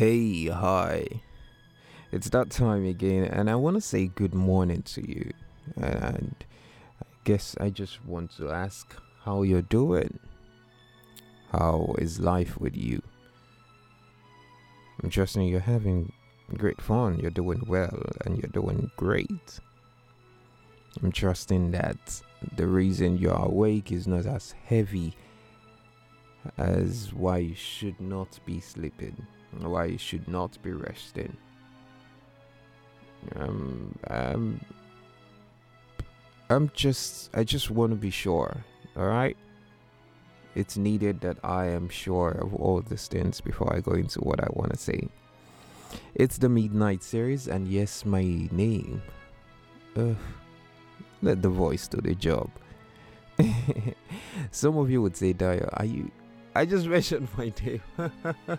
Hey, 0.00 0.46
hi. 0.46 1.04
It's 2.10 2.30
that 2.30 2.48
time 2.48 2.86
again, 2.86 3.24
and 3.24 3.50
I 3.50 3.56
want 3.56 3.76
to 3.76 3.82
say 3.82 4.06
good 4.06 4.32
morning 4.32 4.80
to 4.94 5.06
you. 5.06 5.30
And 5.76 6.34
I 7.02 7.04
guess 7.24 7.54
I 7.60 7.68
just 7.68 8.02
want 8.06 8.34
to 8.38 8.48
ask 8.48 8.96
how 9.24 9.42
you're 9.42 9.60
doing. 9.60 10.18
How 11.52 11.94
is 11.98 12.18
life 12.18 12.58
with 12.58 12.74
you? 12.78 13.02
I'm 15.02 15.10
trusting 15.10 15.46
you're 15.46 15.60
having 15.60 16.14
great 16.56 16.80
fun, 16.80 17.18
you're 17.18 17.30
doing 17.30 17.64
well, 17.66 18.02
and 18.24 18.38
you're 18.38 18.52
doing 18.54 18.90
great. 18.96 19.60
I'm 21.02 21.12
trusting 21.12 21.72
that 21.72 22.22
the 22.56 22.66
reason 22.66 23.18
you're 23.18 23.34
awake 23.34 23.92
is 23.92 24.06
not 24.06 24.24
as 24.24 24.52
heavy 24.64 25.12
as 26.56 27.12
why 27.12 27.36
you 27.36 27.54
should 27.54 28.00
not 28.00 28.40
be 28.46 28.60
sleeping, 28.60 29.26
why 29.58 29.86
you 29.86 29.98
should 29.98 30.28
not 30.28 30.60
be 30.62 30.72
resting. 30.72 31.36
Um, 33.36 33.98
um, 34.08 34.60
I'm 36.48 36.70
just, 36.74 37.30
I 37.34 37.44
just 37.44 37.70
want 37.70 37.92
to 37.92 37.96
be 37.96 38.10
sure, 38.10 38.64
alright? 38.96 39.36
It's 40.54 40.76
needed 40.76 41.20
that 41.20 41.38
I 41.44 41.66
am 41.66 41.88
sure 41.88 42.30
of 42.30 42.54
all 42.54 42.80
these 42.80 43.06
things 43.06 43.40
before 43.40 43.72
I 43.74 43.80
go 43.80 43.92
into 43.92 44.20
what 44.20 44.40
I 44.40 44.48
want 44.50 44.72
to 44.72 44.78
say. 44.78 45.08
It's 46.14 46.38
the 46.38 46.48
Midnight 46.48 47.02
series, 47.02 47.46
and 47.46 47.68
yes, 47.68 48.04
my 48.04 48.22
name. 48.50 49.02
Uh, 49.96 50.14
let 51.22 51.42
the 51.42 51.48
voice 51.48 51.86
do 51.86 52.00
the 52.00 52.14
job. 52.14 52.50
Some 54.50 54.76
of 54.78 54.90
you 54.90 55.02
would 55.02 55.16
say, 55.16 55.32
Dio, 55.32 55.68
are 55.74 55.84
you 55.84 56.10
I 56.54 56.66
just 56.66 56.86
mentioned 56.94 57.28
my 57.36 57.52
name. 57.64 57.82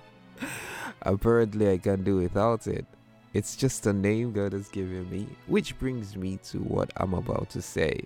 Apparently, 1.04 1.70
I 1.72 1.78
can't 1.78 2.04
do 2.04 2.18
without 2.18 2.68
it. 2.68 2.86
It's 3.34 3.56
just 3.56 3.88
a 3.88 3.94
name 3.94 4.34
God 4.34 4.54
has 4.54 4.68
given 4.68 5.10
me, 5.10 5.28
which 5.48 5.78
brings 5.80 6.16
me 6.16 6.38
to 6.50 6.60
what 6.60 6.92
I'm 6.98 7.14
about 7.14 7.50
to 7.52 7.62
say. 7.62 8.04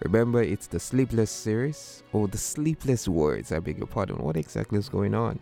Remember, 0.00 0.42
it's 0.42 0.66
the 0.66 0.78
Sleepless 0.78 1.30
series, 1.30 2.02
or 2.12 2.28
the 2.28 2.38
Sleepless 2.38 3.08
Words, 3.08 3.52
I 3.52 3.58
beg 3.58 3.78
your 3.78 3.86
pardon. 3.86 4.16
What 4.18 4.36
exactly 4.36 4.78
is 4.78 4.88
going 4.88 5.14
on? 5.14 5.38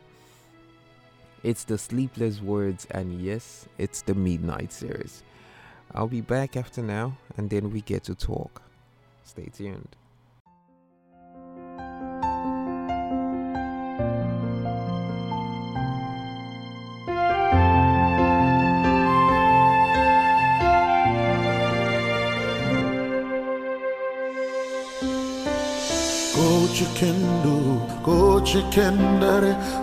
It's 1.42 1.64
the 1.64 1.78
Sleepless 1.78 2.40
Words, 2.40 2.86
and 2.92 3.20
yes, 3.20 3.66
it's 3.76 4.02
the 4.02 4.14
Midnight 4.14 4.72
series. 4.72 5.24
I'll 5.94 6.06
be 6.06 6.20
back 6.20 6.56
after 6.56 6.82
now, 6.82 7.18
and 7.36 7.50
then 7.50 7.70
we 7.70 7.80
get 7.80 8.04
to 8.04 8.14
talk. 8.14 8.62
Stay 9.24 9.46
tuned. 9.46 9.96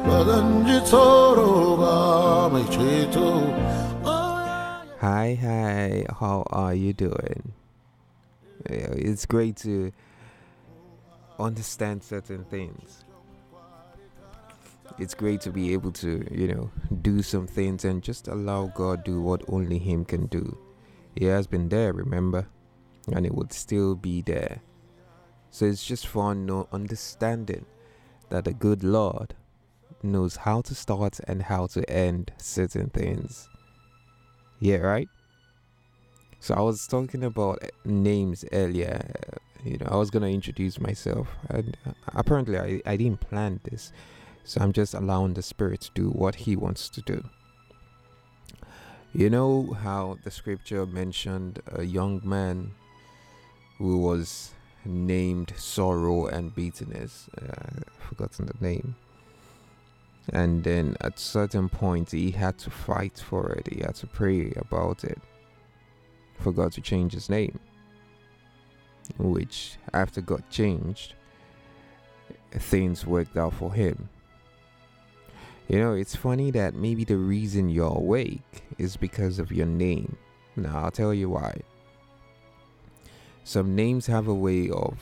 Baganji 0.08 0.80
toro 0.89 1.77
mai 2.52 2.63
cheto 2.63 3.27
Hi, 5.02 5.36
hi. 5.36 6.05
How 6.19 6.44
are 6.49 6.73
you 6.73 6.91
doing? 6.91 7.53
It's 8.66 9.25
great 9.25 9.55
to 9.58 9.94
understand 11.39 12.03
certain 12.03 12.44
things. 12.44 13.05
It's 14.97 15.14
great 15.14 15.39
to 15.41 15.52
be 15.52 15.71
able 15.71 15.93
to, 15.93 16.27
you 16.30 16.47
know, 16.49 16.69
do 17.02 17.21
some 17.21 17.47
things 17.47 17.86
and 17.86 18.03
just 18.03 18.27
allow 18.27 18.67
God 18.75 19.05
do 19.05 19.21
what 19.21 19.41
only 19.47 19.80
Him 19.80 20.03
can 20.03 20.26
do. 20.27 20.58
He 21.15 21.26
has 21.26 21.48
been 21.48 21.70
there, 21.70 21.93
remember, 21.93 22.48
and 23.14 23.26
it 23.26 23.33
would 23.33 23.53
still 23.53 23.95
be 23.95 24.21
there. 24.21 24.61
So 25.52 25.65
it's 25.65 25.86
just 25.86 26.08
fun 26.08 26.45
no 26.45 26.67
understanding 26.71 27.65
that 28.30 28.45
the 28.45 28.54
good 28.54 28.83
Lord 28.83 29.33
knows 30.04 30.37
how 30.37 30.61
to 30.61 30.76
start 30.76 31.20
and 31.27 31.43
how 31.43 31.67
to 31.67 31.89
end 31.89 32.32
certain 32.37 32.89
things. 32.89 33.49
Yeah, 34.59 34.77
right? 34.77 35.09
So 36.39 36.55
I 36.55 36.61
was 36.61 36.88
talking 36.88 37.23
about 37.23 37.59
names 37.83 38.45
earlier. 38.52 39.02
uh, 39.27 39.38
You 39.64 39.77
know, 39.77 39.88
I 39.92 39.98
was 39.98 40.09
gonna 40.09 40.30
introduce 40.30 40.80
myself, 40.80 41.27
and 41.49 41.76
uh, 41.86 41.92
apparently 42.15 42.58
I, 42.58 42.82
I 42.86 42.95
didn't 42.95 43.20
plan 43.20 43.59
this, 43.64 43.92
so 44.45 44.61
I'm 44.61 44.71
just 44.71 44.93
allowing 44.93 45.33
the 45.33 45.42
Spirit 45.42 45.82
to 45.82 45.92
do 45.93 46.09
what 46.09 46.36
He 46.36 46.55
wants 46.55 46.88
to 46.89 47.02
do. 47.02 47.23
You 49.11 49.30
know 49.30 49.73
how 49.73 50.17
the 50.23 50.32
scripture 50.32 50.86
mentioned 50.86 51.61
a 51.67 51.83
young 51.83 52.21
man 52.23 52.71
who 53.77 53.98
was 53.98 54.54
named 54.85 55.53
Sorrow 55.57 56.27
and 56.27 56.53
Bitterness. 56.53 57.29
Uh, 57.41 57.51
I've 57.51 58.07
forgotten 58.07 58.45
the 58.47 58.65
name. 58.65 58.95
And 60.31 60.63
then 60.63 60.95
at 61.01 61.19
certain 61.19 61.69
point, 61.69 62.11
he 62.11 62.31
had 62.31 62.57
to 62.59 62.69
fight 62.69 63.19
for 63.19 63.51
it. 63.51 63.67
He 63.71 63.81
had 63.81 63.95
to 63.95 64.07
pray 64.07 64.53
about 64.55 65.03
it. 65.03 65.19
For 66.39 66.51
God 66.51 66.71
to 66.73 66.81
change 66.81 67.13
his 67.13 67.29
name. 67.29 67.59
Which, 69.17 69.77
after 69.93 70.21
God 70.21 70.43
changed, 70.49 71.15
things 72.51 73.05
worked 73.05 73.37
out 73.37 73.53
for 73.53 73.73
him. 73.73 74.09
You 75.67 75.79
know, 75.79 75.93
it's 75.93 76.15
funny 76.15 76.51
that 76.51 76.73
maybe 76.73 77.03
the 77.03 77.17
reason 77.17 77.69
you're 77.69 77.95
awake 77.95 78.63
is 78.77 78.97
because 78.97 79.37
of 79.39 79.51
your 79.51 79.67
name. 79.67 80.17
Now, 80.55 80.83
I'll 80.85 80.91
tell 80.91 81.13
you 81.13 81.29
why. 81.29 81.61
Some 83.44 83.76
names 83.76 84.05
have 84.08 84.27
a 84.27 84.33
way 84.33 84.70
of 84.70 84.98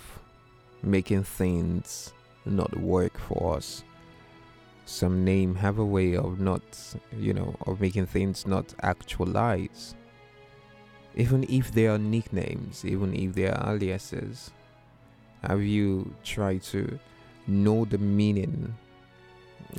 making 0.81 1.23
things 1.23 2.13
not 2.45 2.77
work 2.77 3.17
for 3.17 3.57
us. 3.57 3.83
Some 4.85 5.25
name 5.25 5.55
have 5.55 5.79
a 5.79 5.85
way 5.85 6.15
of 6.15 6.39
not, 6.39 6.61
you 7.17 7.33
know, 7.33 7.55
of 7.65 7.81
making 7.81 8.05
things 8.05 8.47
not 8.47 8.73
actualize. 8.81 9.95
Even 11.15 11.45
if 11.49 11.71
they 11.71 11.87
are 11.87 11.97
nicknames, 11.97 12.85
even 12.85 13.13
if 13.13 13.33
they 13.35 13.47
are 13.47 13.73
aliases, 13.73 14.51
have 15.43 15.61
you 15.61 16.13
tried 16.23 16.63
to 16.63 16.99
know 17.47 17.85
the 17.85 17.97
meaning 17.97 18.73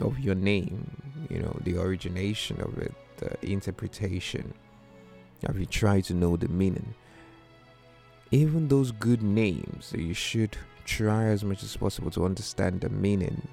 of 0.03 0.19
your 0.19 0.35
name? 0.35 0.91
You 1.31 1.41
know, 1.41 1.57
the 1.65 1.79
origination 1.79 2.61
of 2.61 2.77
it, 2.79 2.93
the 3.17 3.51
interpretation. 3.51 4.53
Have 5.47 5.59
you 5.59 5.67
tried 5.67 6.05
to 6.05 6.15
know 6.15 6.37
the 6.37 6.49
meaning? 6.49 6.95
Even 8.31 8.69
those 8.69 8.93
good 8.93 9.23
names 9.23 9.93
you 9.97 10.15
should 10.15 10.57
try 10.85 11.25
as 11.25 11.45
much 11.45 11.63
as 11.63 11.77
possible 11.77 12.11
to 12.11 12.25
understand 12.25 12.81
the 12.81 12.89
meaning 12.89 13.47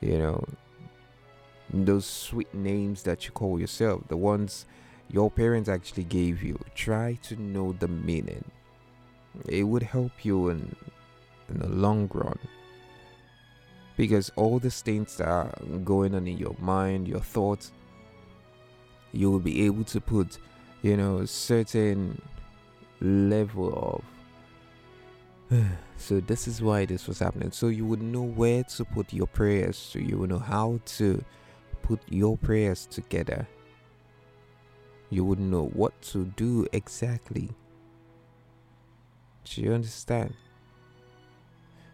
you 0.00 0.18
know 0.18 0.44
those 1.72 2.04
sweet 2.06 2.52
names 2.52 3.02
that 3.02 3.24
you 3.24 3.30
call 3.30 3.60
yourself 3.60 4.02
the 4.08 4.16
ones 4.16 4.66
your 5.12 5.30
parents 5.30 5.68
actually 5.68 6.04
gave 6.04 6.42
you 6.42 6.58
try 6.74 7.18
to 7.22 7.34
know 7.36 7.72
the 7.72 7.88
meaning. 7.88 8.44
It 9.48 9.64
would 9.64 9.82
help 9.82 10.24
you 10.24 10.50
in 10.50 10.74
in 11.48 11.58
the 11.58 11.68
long 11.68 12.08
run. 12.14 12.38
Because 13.96 14.30
all 14.36 14.60
the 14.60 14.70
things 14.70 15.16
that 15.16 15.28
are 15.28 15.52
going 15.84 16.14
on 16.14 16.26
in 16.26 16.38
your 16.38 16.56
mind 16.58 17.08
your 17.08 17.20
thoughts 17.20 17.72
you 19.12 19.30
will 19.30 19.40
be 19.40 19.66
able 19.66 19.84
to 19.84 20.00
put 20.00 20.38
you 20.82 20.96
know 20.96 21.24
certain 21.24 22.22
level 23.00 24.02
of. 25.50 25.58
So 25.96 26.18
this 26.18 26.48
is 26.48 26.62
why 26.62 26.86
this 26.86 27.06
was 27.06 27.18
happening. 27.18 27.52
So 27.52 27.68
you 27.68 27.84
would 27.84 28.00
know 28.00 28.22
where 28.22 28.64
to 28.64 28.84
put 28.86 29.12
your 29.12 29.26
prayers. 29.26 29.76
So 29.76 29.98
you 29.98 30.16
would 30.16 30.30
know 30.30 30.38
how 30.38 30.80
to 30.96 31.22
put 31.82 32.00
your 32.08 32.38
prayers 32.38 32.86
together. 32.86 33.46
You 35.10 35.26
would 35.26 35.38
know 35.38 35.66
what 35.74 36.00
to 36.12 36.24
do 36.36 36.66
exactly. 36.72 37.50
Do 39.44 39.60
you 39.60 39.74
understand? 39.74 40.32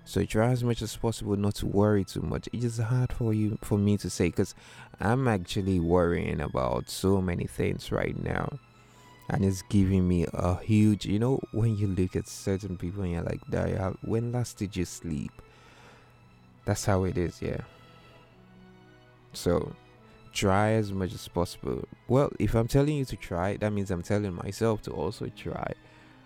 So 0.04 0.24
try 0.24 0.50
as 0.50 0.62
much 0.62 0.82
as 0.82 0.96
possible 0.96 1.34
not 1.34 1.56
to 1.56 1.66
worry 1.66 2.04
too 2.04 2.22
much. 2.22 2.48
It 2.52 2.62
is 2.62 2.78
hard 2.78 3.12
for 3.12 3.34
you 3.34 3.58
for 3.60 3.76
me 3.76 3.96
to 3.96 4.08
say 4.08 4.28
because 4.28 4.54
i'm 5.00 5.28
actually 5.28 5.78
worrying 5.78 6.40
about 6.40 6.88
so 6.88 7.20
many 7.20 7.44
things 7.44 7.92
right 7.92 8.22
now 8.22 8.48
and 9.28 9.44
it's 9.44 9.62
giving 9.62 10.06
me 10.06 10.26
a 10.32 10.56
huge 10.56 11.06
you 11.06 11.18
know 11.18 11.40
when 11.52 11.76
you 11.76 11.86
look 11.86 12.14
at 12.16 12.28
certain 12.28 12.76
people 12.76 13.02
and 13.02 13.12
you're 13.12 13.22
like 13.22 13.40
Daya, 13.50 13.96
when 14.02 14.32
last 14.32 14.58
did 14.58 14.76
you 14.76 14.84
sleep? 14.84 15.32
That's 16.64 16.84
how 16.84 17.04
it 17.04 17.16
is 17.16 17.40
yeah. 17.40 17.60
So 19.32 19.74
try 20.32 20.72
as 20.72 20.92
much 20.92 21.14
as 21.14 21.28
possible. 21.28 21.86
Well 22.08 22.30
if 22.38 22.54
i'm 22.54 22.68
telling 22.68 22.96
you 22.96 23.04
to 23.06 23.16
try 23.16 23.56
that 23.56 23.72
means 23.72 23.90
i'm 23.90 24.02
telling 24.02 24.34
myself 24.34 24.82
to 24.82 24.90
also 24.92 25.28
try 25.36 25.72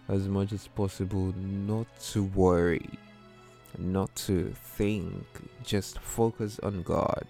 as 0.09 0.27
much 0.29 0.53
as 0.53 0.67
possible 0.67 1.33
not 1.37 1.87
to 2.01 2.25
worry 2.25 2.91
not 3.79 4.15
to 4.15 4.53
think 4.77 5.25
just 5.63 5.99
focus 6.01 6.59
on 6.63 6.83
god. 6.83 7.27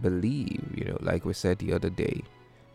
Believe, 0.00 0.64
you 0.74 0.86
know, 0.86 0.98
like 1.00 1.24
we 1.24 1.32
said 1.32 1.58
the 1.58 1.72
other 1.72 1.90
day, 1.90 2.22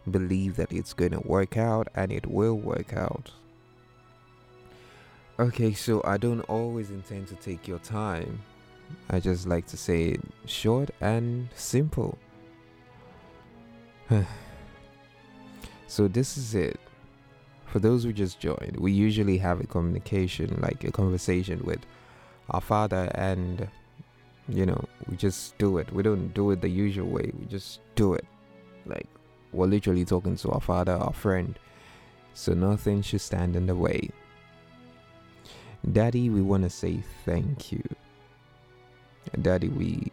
believe 0.09 0.55
that 0.55 0.71
it's 0.71 0.93
going 0.93 1.11
to 1.11 1.19
work 1.19 1.57
out 1.57 1.87
and 1.95 2.11
it 2.11 2.27
will 2.27 2.57
work 2.57 2.93
out. 2.93 3.31
Okay, 5.39 5.73
so 5.73 6.01
I 6.03 6.17
don't 6.17 6.41
always 6.41 6.89
intend 6.89 7.27
to 7.29 7.35
take 7.35 7.67
your 7.67 7.79
time. 7.79 8.41
I 9.09 9.19
just 9.19 9.47
like 9.47 9.67
to 9.67 9.77
say 9.77 10.09
it 10.09 10.21
short 10.45 10.89
and 10.99 11.47
simple. 11.55 12.17
so, 15.87 16.07
this 16.07 16.37
is 16.37 16.55
it. 16.55 16.79
For 17.67 17.79
those 17.79 18.03
who 18.03 18.11
just 18.11 18.39
joined, 18.39 18.77
we 18.79 18.91
usually 18.91 19.37
have 19.37 19.61
a 19.61 19.67
communication, 19.67 20.59
like 20.59 20.83
a 20.83 20.91
conversation 20.91 21.61
with 21.63 21.79
our 22.49 22.61
father, 22.61 23.11
and 23.13 23.69
you 24.49 24.65
know, 24.65 24.83
we 25.07 25.15
just 25.15 25.57
do 25.57 25.77
it. 25.77 25.91
We 25.93 26.03
don't 26.03 26.33
do 26.33 26.51
it 26.51 26.61
the 26.61 26.69
usual 26.69 27.07
way, 27.07 27.31
we 27.39 27.45
just 27.45 27.79
do 27.95 28.13
it. 28.13 28.25
Like, 28.85 29.07
we're 29.51 29.67
literally 29.67 30.05
talking 30.05 30.35
to 30.37 30.51
our 30.51 30.61
father, 30.61 30.93
our 30.93 31.13
friend. 31.13 31.57
So, 32.33 32.53
nothing 32.53 33.01
should 33.01 33.21
stand 33.21 33.55
in 33.55 33.65
the 33.65 33.75
way. 33.75 34.09
Daddy, 35.91 36.29
we 36.29 36.41
want 36.41 36.63
to 36.63 36.69
say 36.69 37.03
thank 37.25 37.71
you. 37.71 37.83
Daddy, 39.41 39.69
we 39.69 40.11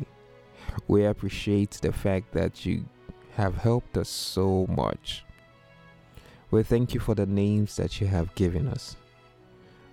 we 0.89 1.05
appreciate 1.05 1.73
the 1.83 1.93
fact 1.93 2.33
that 2.33 2.65
you 2.65 2.85
have 3.37 3.57
helped 3.57 3.97
us 3.97 4.09
so 4.09 4.67
much. 4.69 5.25
We 6.51 6.63
thank 6.63 6.95
you 6.95 7.01
for 7.01 7.15
the 7.15 7.27
names 7.27 7.77
that 7.77 8.01
you 8.01 8.07
have 8.07 8.35
given 8.35 8.69
us. 8.69 8.97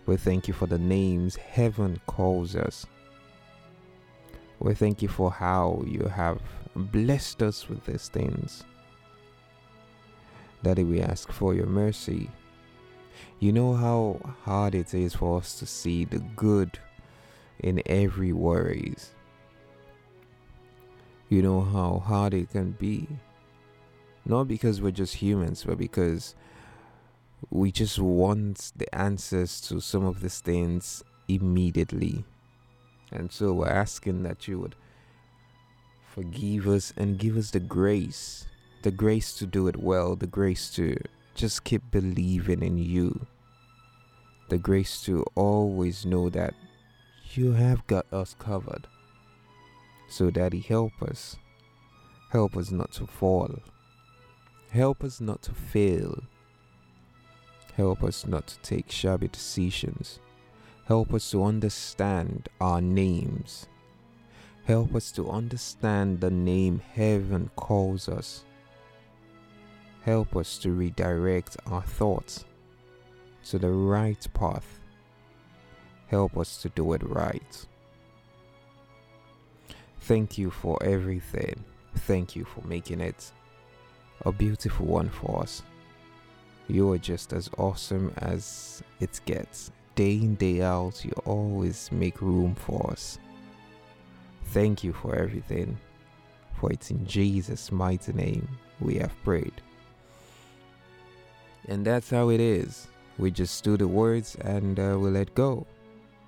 We 0.05 0.17
thank 0.17 0.47
you 0.47 0.53
for 0.53 0.67
the 0.67 0.77
names 0.77 1.35
heaven 1.35 1.99
calls 2.05 2.55
us. 2.55 2.85
We 4.59 4.73
thank 4.73 5.01
you 5.01 5.07
for 5.07 5.31
how 5.31 5.83
you 5.85 6.05
have 6.05 6.41
blessed 6.75 7.41
us 7.41 7.67
with 7.67 7.85
these 7.85 8.07
things. 8.07 8.63
Daddy, 10.63 10.85
we 10.85 11.01
ask 11.01 11.29
for 11.29 11.53
your 11.53 11.65
mercy. 11.65 12.29
You 13.39 13.51
know 13.51 13.73
how 13.73 14.21
hard 14.43 14.73
it 14.73 14.93
is 14.93 15.13
for 15.13 15.39
us 15.39 15.59
to 15.59 15.65
see 15.65 16.05
the 16.05 16.19
good 16.19 16.79
in 17.59 17.81
every 17.85 18.31
worries. 18.31 19.11
You 21.27 21.41
know 21.41 21.59
how 21.59 22.01
hard 22.05 22.33
it 22.33 22.51
can 22.51 22.71
be. 22.71 23.09
Not 24.25 24.47
because 24.47 24.81
we're 24.81 24.91
just 24.91 25.15
humans, 25.15 25.65
but 25.67 25.77
because 25.77 26.33
we 27.49 27.69
just 27.69 27.99
want 27.99 28.71
the 28.77 28.93
answers 28.95 29.59
to 29.67 29.81
some 29.81 30.05
of 30.05 30.21
these 30.21 30.39
things 30.39 31.03
immediately. 31.27 32.23
And 33.11 33.33
so 33.33 33.51
we're 33.51 33.67
asking 33.67 34.23
that 34.23 34.47
you 34.47 34.59
would 34.59 34.75
forgive 36.07 36.69
us 36.69 36.93
and 36.95 37.17
give 37.17 37.35
us 37.35 37.51
the 37.51 37.59
grace 37.59 38.45
the 38.83 38.91
grace 38.91 39.33
to 39.33 39.45
do 39.45 39.67
it 39.67 39.77
well, 39.77 40.15
the 40.15 40.27
grace 40.27 40.69
to 40.71 40.97
just 41.35 41.63
keep 41.63 41.81
believing 41.89 42.61
in 42.61 42.77
you, 42.77 43.25
the 44.49 44.57
grace 44.57 45.01
to 45.03 45.25
always 45.35 46.05
know 46.05 46.29
that 46.29 46.53
you 47.33 47.53
have 47.53 47.87
got 47.87 48.05
us 48.11 48.35
covered. 48.37 48.87
So, 50.09 50.29
Daddy, 50.29 50.59
help 50.59 51.01
us. 51.01 51.37
Help 52.29 52.57
us 52.57 52.71
not 52.71 52.91
to 52.93 53.07
fall. 53.07 53.59
Help 54.69 55.03
us 55.03 55.21
not 55.21 55.41
to 55.43 55.53
fail. 55.53 56.21
Help 57.75 58.03
us 58.03 58.27
not 58.27 58.47
to 58.47 58.59
take 58.59 58.91
shabby 58.91 59.29
decisions. 59.29 60.19
Help 60.85 61.13
us 61.13 61.31
to 61.31 61.43
understand 61.43 62.49
our 62.59 62.81
names. 62.81 63.65
Help 64.65 64.93
us 64.93 65.11
to 65.13 65.29
understand 65.29 66.19
the 66.19 66.29
name 66.29 66.81
heaven 66.93 67.49
calls 67.55 68.09
us. 68.09 68.43
Help 70.05 70.35
us 70.35 70.57
to 70.57 70.71
redirect 70.71 71.55
our 71.67 71.81
thoughts 71.81 72.43
to 73.45 73.57
the 73.57 73.69
right 73.69 74.27
path. 74.33 74.79
Help 76.07 76.37
us 76.37 76.61
to 76.61 76.69
do 76.69 76.91
it 76.93 77.01
right. 77.03 77.65
Thank 80.01 80.37
you 80.37 80.51
for 80.51 80.77
everything. 80.83 81.63
Thank 81.95 82.35
you 82.35 82.43
for 82.43 82.61
making 82.67 82.99
it 82.99 83.31
a 84.25 84.31
beautiful 84.31 84.85
one 84.85 85.09
for 85.09 85.41
us. 85.41 85.63
You 86.67 86.91
are 86.91 86.97
just 86.97 87.31
as 87.31 87.49
awesome 87.57 88.13
as 88.17 88.83
it 88.99 89.21
gets. 89.25 89.71
Day 89.95 90.15
in, 90.15 90.35
day 90.35 90.61
out, 90.61 91.05
you 91.05 91.11
always 91.23 91.89
make 91.93 92.21
room 92.21 92.55
for 92.55 92.91
us. 92.91 93.19
Thank 94.47 94.83
you 94.83 94.91
for 94.91 95.15
everything. 95.15 95.77
For 96.59 96.71
it's 96.71 96.91
in 96.91 97.05
Jesus' 97.05 97.71
mighty 97.71 98.11
name 98.11 98.47
we 98.81 98.95
have 98.95 99.13
prayed. 99.23 99.53
And 101.67 101.85
that's 101.85 102.09
how 102.09 102.29
it 102.29 102.39
is. 102.39 102.87
We 103.17 103.31
just 103.31 103.63
do 103.63 103.77
the 103.77 103.87
words 103.87 104.35
and 104.41 104.79
uh, 104.79 104.97
we 104.99 105.09
let 105.09 105.33
go, 105.35 105.65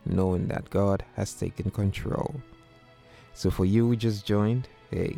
knowing 0.06 0.48
that 0.48 0.70
God 0.70 1.04
has 1.16 1.34
taken 1.34 1.72
control. 1.72 2.36
So 3.34 3.50
for 3.50 3.66
you 3.66 3.88
who 3.88 3.96
just 3.96 4.26
joined, 4.26 4.70
hey, 4.92 5.18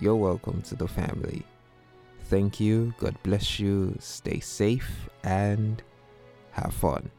you're 0.00 0.16
welcome 0.16 0.62
to 0.62 0.74
the 0.74 0.88
family. 0.88 1.44
Thank 2.24 2.60
you. 2.60 2.94
God 2.98 3.16
bless 3.22 3.60
you. 3.60 3.94
Stay 3.98 4.40
safe 4.40 5.10
and 5.22 5.82
have 6.52 6.72
fun. 6.72 7.10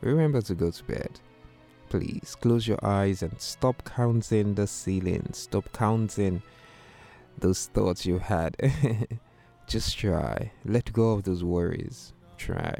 Remember 0.00 0.40
to 0.42 0.54
go 0.54 0.70
to 0.70 0.84
bed. 0.84 1.20
Please 1.88 2.36
close 2.40 2.66
your 2.68 2.78
eyes 2.84 3.22
and 3.22 3.40
stop 3.40 3.82
counting 3.84 4.54
the 4.54 4.66
ceiling. 4.66 5.28
Stop 5.32 5.72
counting 5.72 6.42
those 7.38 7.66
thoughts 7.66 8.06
you 8.06 8.18
had. 8.18 8.56
Just 9.72 9.96
try. 9.96 10.52
Let 10.66 10.92
go 10.92 11.12
of 11.12 11.22
those 11.22 11.42
worries. 11.42 12.12
Try. 12.36 12.78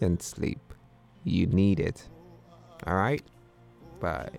And 0.00 0.20
sleep. 0.20 0.74
You 1.22 1.46
need 1.46 1.78
it. 1.78 2.08
Alright? 2.84 3.22
Bye. 4.00 4.30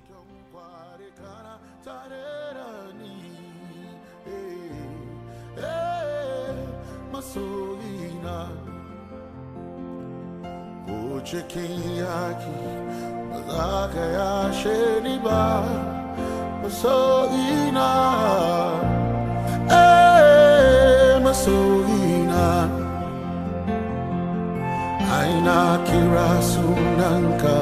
soina 16.74 17.84
Aina 25.24 25.80
kirasunanka 25.88 27.58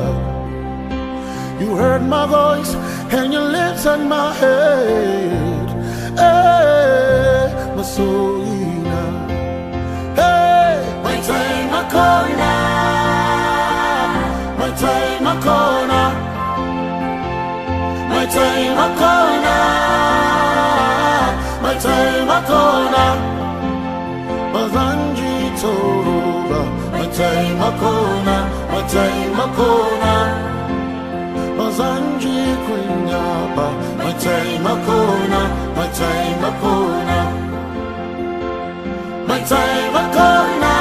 You 1.61 1.69
heard 1.81 2.01
my 2.15 2.25
voice 2.25 2.73
and 3.17 3.31
your 3.31 3.47
lips 3.57 3.85
on 3.85 4.09
my 4.09 4.33
head. 4.41 5.67
Hey, 6.21 7.53
Masoina. 7.77 9.03
Hey, 10.19 10.73
my 11.05 11.15
time 11.29 11.67
my 11.75 11.83
corner 11.95 12.61
My 14.59 14.69
time 14.83 15.23
my 15.27 15.35
corner 15.45 16.07
My 18.11 18.23
time 18.35 18.73
my 18.81 18.89
corner 19.01 19.63
My 21.63 21.73
time 21.85 22.25
my 22.31 22.39
corner 22.51 23.11
Mazanji 24.53 25.31
Matai 27.11 27.51
Makona, 27.59 28.37
Matai 28.71 29.17
Makona, 29.35 30.13
Mazanji 31.57 32.39
Kunyaba, 32.63 33.67
Matai 33.99 34.49
Makona, 34.63 35.41
Matai 35.75 36.27
Makona, 36.41 37.17
Matai 39.27 39.75
Makona, 39.91 40.73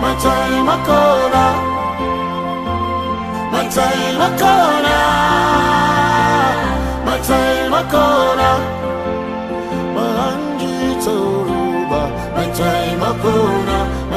Matai 0.00 0.52
Makona, 0.68 1.44
Matai 3.52 4.10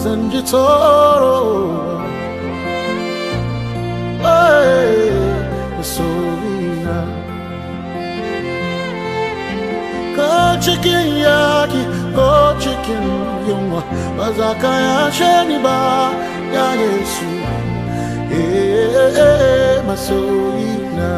ba 0.00 0.04
zan 0.08 0.30
ji 0.32 0.40
tsoro 0.50 1.38
ba 4.22 4.38
masoyina 5.76 6.98
ko 10.16 10.28
cikin 10.64 11.06
yaki 11.26 11.82
ko 12.16 12.28
cikin 12.62 13.04
yunwa 13.48 13.82
ba 14.16 14.26
za 14.38 14.50
ka 14.62 14.72
ba 15.66 15.76
ya 16.56 16.66
yesu 16.82 17.28
eh 18.40 19.76
masoyina 19.88 21.12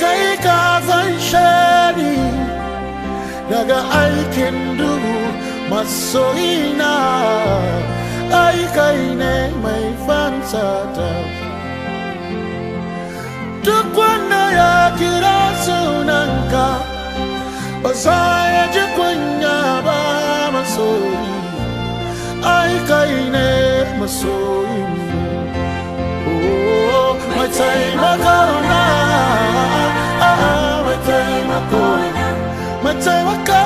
kai 0.00 0.26
ka 0.44 0.58
fanshe 0.86 1.50
ni 1.98 2.12
daga 3.50 3.78
aikin 4.02 4.56
duhu 4.78 5.49
masoyina 5.70 6.92
ai 8.42 8.60
kai 8.76 9.00
ne 9.20 9.34
mai 9.62 9.86
fansata 10.06 11.10
duk 13.64 13.88
wanda 14.00 14.42
ya 14.58 14.72
kira 14.98 15.38
sunanka 15.64 16.66
ba 17.82 17.90
za 18.04 18.20
ya 18.54 18.64
ji 18.74 18.84
kunya 18.96 19.58
ba 19.86 19.98
masoyi. 20.54 21.28
Ai 22.56 22.74
kai 22.90 23.14
ne 23.34 23.48
masoyin 24.00 24.90
oh 26.32 27.12
mai 27.36 27.48
taimako 27.58 28.38
na 28.70 28.82
ah, 30.28 30.76
mai 30.86 30.98
taimako. 31.08 31.84
Mai 32.84 32.94
taimako 33.04 33.60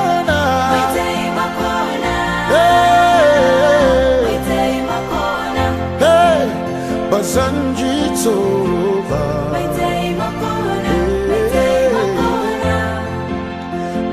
ba 7.25 7.31
zan 7.33 7.57
ji 7.79 7.93
tsoro 8.21 9.01
ba 9.09 9.23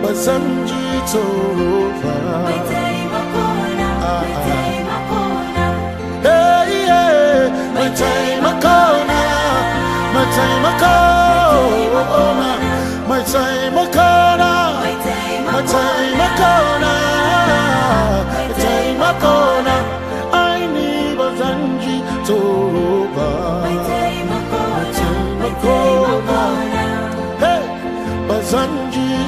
ba 0.03 0.11
zan 0.25 0.45
ji 0.69 0.83
tsoro 1.11 1.75
ba 2.03 2.92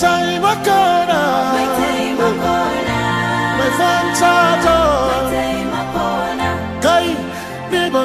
taimako 0.00 0.84
na 1.10 1.20
mai 1.54 1.66
taimako 1.78 2.56
na, 2.88 2.98
mai 3.58 3.70
fantata 3.78 4.76
mai 5.08 5.20
taimako 5.32 6.08
na, 6.40 6.48
kai 6.84 7.08
ni 7.70 7.82
ba 7.94 8.02